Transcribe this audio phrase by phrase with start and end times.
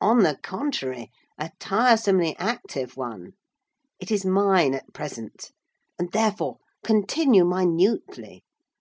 [0.00, 3.34] "On the contrary, a tiresomely active one.
[4.00, 5.52] It is mine, at present;
[5.96, 8.42] and, therefore, continue minutely.